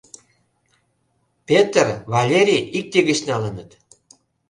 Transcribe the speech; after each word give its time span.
Петр, 1.47 1.87
Валерий 2.13 2.63
икте 2.79 2.99
гыч 3.07 3.19
налыныт. 3.29 3.69